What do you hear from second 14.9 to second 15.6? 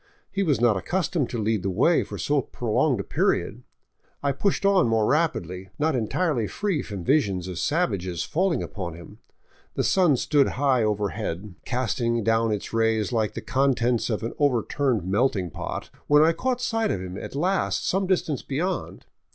melting